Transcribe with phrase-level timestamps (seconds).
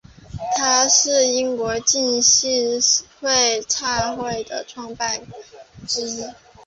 [0.55, 2.81] 他是英国浸信
[3.19, 5.27] 会差会的创办人
[5.87, 6.23] 之一。